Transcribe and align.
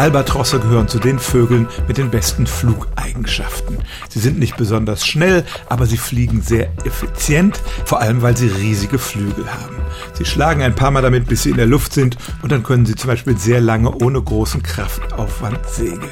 Albatrosse 0.00 0.60
gehören 0.60 0.88
zu 0.88 0.98
den 0.98 1.18
Vögeln 1.18 1.68
mit 1.86 1.98
den 1.98 2.10
besten 2.10 2.46
Flugeigenschaften. 2.46 3.76
Sie 4.08 4.18
sind 4.18 4.38
nicht 4.38 4.56
besonders 4.56 5.06
schnell, 5.06 5.44
aber 5.68 5.84
sie 5.84 5.98
fliegen 5.98 6.40
sehr 6.40 6.72
effizient, 6.86 7.60
vor 7.84 8.00
allem 8.00 8.22
weil 8.22 8.34
sie 8.34 8.48
riesige 8.48 8.98
Flügel 8.98 9.44
haben. 9.52 9.76
Sie 10.14 10.24
schlagen 10.24 10.62
ein 10.62 10.74
paar 10.74 10.90
Mal 10.90 11.02
damit, 11.02 11.26
bis 11.26 11.42
sie 11.42 11.50
in 11.50 11.58
der 11.58 11.66
Luft 11.66 11.92
sind 11.92 12.16
und 12.40 12.50
dann 12.50 12.62
können 12.62 12.86
sie 12.86 12.94
zum 12.94 13.08
Beispiel 13.08 13.36
sehr 13.36 13.60
lange 13.60 13.94
ohne 13.94 14.22
großen 14.22 14.62
Kraftaufwand 14.62 15.68
segeln. 15.68 16.08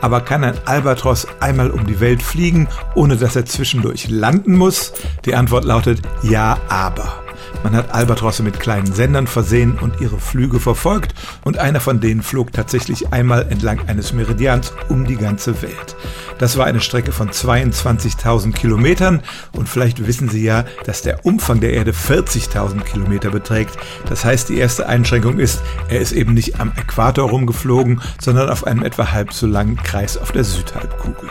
Aber 0.00 0.20
kann 0.20 0.44
ein 0.44 0.54
Albatros 0.64 1.26
einmal 1.40 1.72
um 1.72 1.84
die 1.84 1.98
Welt 1.98 2.22
fliegen, 2.22 2.68
ohne 2.94 3.16
dass 3.16 3.34
er 3.34 3.44
zwischendurch 3.44 4.08
landen 4.08 4.54
muss? 4.54 4.92
Die 5.24 5.34
Antwort 5.34 5.64
lautet 5.64 6.00
ja, 6.22 6.58
aber. 6.68 7.25
Man 7.62 7.74
hat 7.74 7.92
Albatrosse 7.92 8.42
mit 8.42 8.60
kleinen 8.60 8.92
Sendern 8.92 9.26
versehen 9.26 9.78
und 9.80 10.00
ihre 10.00 10.18
Flüge 10.18 10.60
verfolgt 10.60 11.14
und 11.44 11.58
einer 11.58 11.80
von 11.80 12.00
denen 12.00 12.22
flog 12.22 12.52
tatsächlich 12.52 13.12
einmal 13.12 13.46
entlang 13.50 13.80
eines 13.88 14.12
Meridians 14.12 14.72
um 14.88 15.04
die 15.04 15.16
ganze 15.16 15.62
Welt. 15.62 15.96
Das 16.38 16.56
war 16.56 16.66
eine 16.66 16.80
Strecke 16.80 17.12
von 17.12 17.30
22.000 17.30 18.52
Kilometern 18.52 19.22
und 19.52 19.68
vielleicht 19.68 20.06
wissen 20.06 20.28
Sie 20.28 20.44
ja, 20.44 20.64
dass 20.84 21.02
der 21.02 21.24
Umfang 21.24 21.60
der 21.60 21.72
Erde 21.72 21.92
40.000 21.92 22.82
Kilometer 22.82 23.30
beträgt. 23.30 23.76
Das 24.08 24.24
heißt, 24.24 24.48
die 24.48 24.58
erste 24.58 24.86
Einschränkung 24.86 25.38
ist, 25.38 25.62
er 25.88 26.00
ist 26.00 26.12
eben 26.12 26.34
nicht 26.34 26.60
am 26.60 26.72
Äquator 26.76 27.28
rumgeflogen, 27.28 28.00
sondern 28.20 28.50
auf 28.50 28.66
einem 28.66 28.82
etwa 28.82 29.12
halb 29.12 29.32
so 29.32 29.46
langen 29.46 29.76
Kreis 29.76 30.16
auf 30.16 30.32
der 30.32 30.44
Südhalbkugel. 30.44 31.30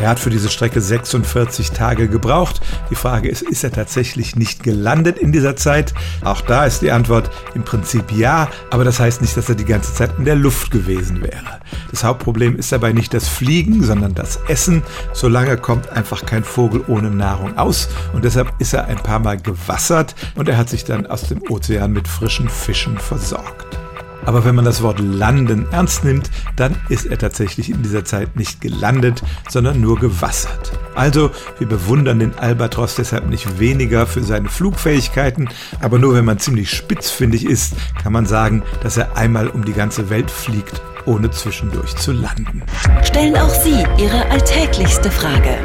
Er 0.00 0.08
hat 0.08 0.18
für 0.18 0.30
diese 0.30 0.48
Strecke 0.48 0.80
46 0.80 1.70
Tage 1.70 2.08
gebraucht. 2.08 2.60
Die 2.90 2.94
Frage 2.94 3.28
ist, 3.28 3.42
ist 3.42 3.64
er 3.64 3.72
tatsächlich 3.72 4.36
nicht 4.36 4.62
gelandet 4.62 5.18
in 5.18 5.32
dieser 5.32 5.56
Zeit? 5.56 5.94
Auch 6.22 6.40
da 6.40 6.64
ist 6.64 6.82
die 6.82 6.90
Antwort 6.90 7.30
im 7.54 7.64
Prinzip 7.64 8.10
ja, 8.12 8.48
aber 8.70 8.84
das 8.84 8.98
heißt 8.98 9.22
nicht, 9.22 9.36
dass 9.36 9.48
er 9.48 9.54
die 9.54 9.64
ganze 9.64 9.94
Zeit 9.94 10.10
in 10.18 10.24
der 10.24 10.36
Luft 10.36 10.70
gewesen 10.70 11.22
wäre. 11.22 11.60
Das 11.90 12.02
Hauptproblem 12.02 12.56
ist 12.56 12.72
dabei 12.72 12.92
nicht 12.92 13.14
das 13.14 13.28
Fliegen, 13.28 13.82
sondern 13.84 14.14
das 14.14 14.40
Essen. 14.48 14.82
Solange 15.12 15.56
kommt 15.56 15.90
einfach 15.90 16.26
kein 16.26 16.44
Vogel 16.44 16.84
ohne 16.88 17.10
Nahrung 17.10 17.56
aus 17.56 17.88
und 18.12 18.24
deshalb 18.24 18.52
ist 18.58 18.74
er 18.74 18.86
ein 18.86 18.96
paar 18.96 19.20
Mal 19.20 19.38
gewassert 19.38 20.14
und 20.34 20.48
er 20.48 20.56
hat 20.56 20.68
sich 20.68 20.84
dann 20.84 21.06
aus 21.06 21.28
dem 21.28 21.40
Ozean 21.48 21.92
mit 21.92 22.08
frischen 22.08 22.48
Fischen 22.48 22.98
versorgt. 22.98 23.83
Aber 24.26 24.44
wenn 24.44 24.54
man 24.54 24.64
das 24.64 24.82
Wort 24.82 24.98
landen 24.98 25.66
ernst 25.70 26.04
nimmt, 26.04 26.30
dann 26.56 26.76
ist 26.88 27.06
er 27.06 27.18
tatsächlich 27.18 27.70
in 27.70 27.82
dieser 27.82 28.04
Zeit 28.04 28.36
nicht 28.36 28.60
gelandet, 28.60 29.22
sondern 29.48 29.80
nur 29.80 29.98
gewassert. 29.98 30.72
Also, 30.94 31.30
wir 31.58 31.68
bewundern 31.68 32.20
den 32.20 32.38
Albatros 32.38 32.94
deshalb 32.94 33.28
nicht 33.28 33.58
weniger 33.58 34.06
für 34.06 34.22
seine 34.22 34.48
Flugfähigkeiten, 34.48 35.48
aber 35.80 35.98
nur 35.98 36.14
wenn 36.14 36.24
man 36.24 36.38
ziemlich 36.38 36.70
spitzfindig 36.70 37.44
ist, 37.44 37.74
kann 38.02 38.12
man 38.12 38.26
sagen, 38.26 38.62
dass 38.82 38.96
er 38.96 39.16
einmal 39.16 39.48
um 39.48 39.64
die 39.64 39.72
ganze 39.72 40.10
Welt 40.10 40.30
fliegt, 40.30 40.80
ohne 41.06 41.30
zwischendurch 41.30 41.96
zu 41.96 42.12
landen. 42.12 42.62
Stellen 43.02 43.36
auch 43.36 43.50
Sie 43.50 43.84
Ihre 43.98 44.30
alltäglichste 44.30 45.10
Frage 45.10 45.58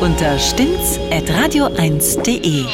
unter 0.00 0.38
stimmtz.radio1.de. 0.38 2.64